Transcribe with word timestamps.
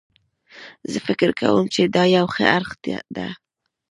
زه 0.91 0.99
فکر 1.07 1.29
کوم 1.39 1.65
چې 1.73 1.81
دا 1.95 2.03
یو 2.17 2.25
ښه 2.35 2.43
اړخ 2.57 2.71
ده 3.15 3.27